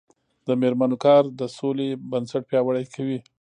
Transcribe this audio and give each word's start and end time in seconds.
د 0.47 0.49
میرمنو 0.61 0.97
کار 1.05 1.23
د 1.39 1.41
سولې 1.57 1.89
بنسټ 2.11 2.43
پیاوړی 2.49 2.85
کوي. 2.95 3.19